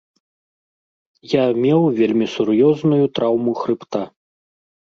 Я 1.33 1.43
меў 1.63 1.81
вельмі 1.99 2.27
сур'ёзную 2.37 3.05
траўму 3.19 3.51
хрыбта. 3.61 4.01